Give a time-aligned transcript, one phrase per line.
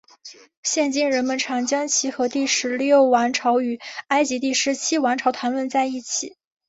[0.63, 6.37] 现今人们常将其和第十六王朝与埃及第十七王朝谈论在一起。